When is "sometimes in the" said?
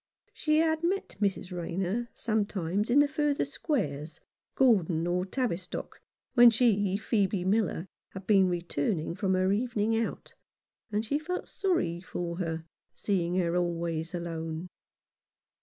2.15-3.07